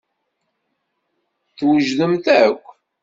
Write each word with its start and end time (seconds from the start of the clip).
Twejdemt 1.55 2.25
akk. 2.41 2.63